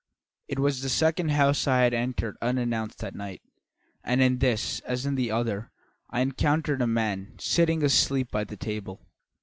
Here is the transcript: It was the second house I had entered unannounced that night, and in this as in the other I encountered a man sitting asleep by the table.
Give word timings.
It 0.47 0.57
was 0.57 0.81
the 0.81 0.89
second 0.89 1.29
house 1.29 1.67
I 1.67 1.83
had 1.83 1.93
entered 1.93 2.35
unannounced 2.41 2.97
that 3.01 3.13
night, 3.13 3.43
and 4.03 4.19
in 4.19 4.39
this 4.39 4.79
as 4.79 5.05
in 5.05 5.13
the 5.13 5.29
other 5.29 5.69
I 6.09 6.21
encountered 6.21 6.81
a 6.81 6.87
man 6.87 7.35
sitting 7.37 7.83
asleep 7.83 8.31
by 8.31 8.45
the 8.45 8.57
table. 8.57 9.05